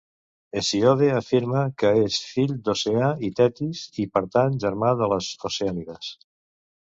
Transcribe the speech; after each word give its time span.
Hesíode 0.59 1.07
afirma 1.17 1.59
que 1.81 1.91
és 2.05 2.15
fill 2.29 2.53
d'Oceà 2.69 3.11
i 3.29 3.29
Tetis 3.41 3.83
i, 4.05 4.07
per 4.15 4.25
tant, 4.37 4.57
germà 4.65 4.95
de 5.03 5.11
les 5.15 5.31
Oceànides. 5.51 6.11